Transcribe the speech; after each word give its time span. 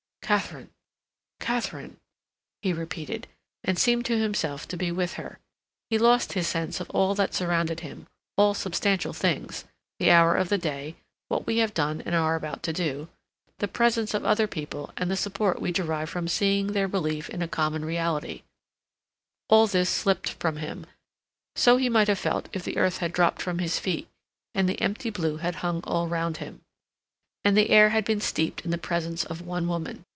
"Katharine, 0.23 0.69
Katharine," 1.41 1.97
he 2.61 2.71
repeated, 2.71 3.27
and 3.65 3.77
seemed 3.77 4.05
to 4.05 4.17
himself 4.17 4.65
to 4.69 4.77
be 4.77 4.89
with 4.89 5.15
her. 5.15 5.39
He 5.89 5.97
lost 5.97 6.31
his 6.31 6.47
sense 6.47 6.79
of 6.79 6.89
all 6.91 7.13
that 7.15 7.33
surrounded 7.33 7.81
him; 7.81 8.07
all 8.37 8.53
substantial 8.53 9.11
things—the 9.11 10.09
hour 10.09 10.37
of 10.37 10.47
the 10.47 10.57
day, 10.57 10.95
what 11.27 11.45
we 11.45 11.57
have 11.57 11.73
done 11.73 11.99
and 12.05 12.15
are 12.15 12.35
about 12.35 12.63
to 12.63 12.71
do, 12.71 13.09
the 13.59 13.67
presence 13.67 14.13
of 14.13 14.23
other 14.23 14.47
people 14.47 14.93
and 14.95 15.11
the 15.11 15.17
support 15.17 15.59
we 15.59 15.69
derive 15.73 16.09
from 16.09 16.29
seeing 16.29 16.67
their 16.67 16.87
belief 16.87 17.29
in 17.29 17.41
a 17.41 17.47
common 17.49 17.83
reality—all 17.83 19.67
this 19.67 19.89
slipped 19.89 20.29
from 20.29 20.55
him. 20.57 20.85
So 21.57 21.75
he 21.75 21.89
might 21.89 22.07
have 22.07 22.19
felt 22.19 22.47
if 22.53 22.63
the 22.63 22.77
earth 22.77 22.99
had 22.99 23.11
dropped 23.11 23.41
from 23.41 23.59
his 23.59 23.79
feet, 23.79 24.07
and 24.55 24.69
the 24.69 24.79
empty 24.79 25.09
blue 25.09 25.37
had 25.37 25.55
hung 25.57 25.83
all 25.83 26.07
round 26.07 26.37
him, 26.37 26.61
and 27.43 27.57
the 27.57 27.69
air 27.69 27.89
had 27.89 28.05
been 28.05 28.21
steeped 28.21 28.63
in 28.63 28.71
the 28.71 28.77
presence 28.77 29.25
of 29.25 29.41
one 29.41 29.67
woman. 29.67 30.05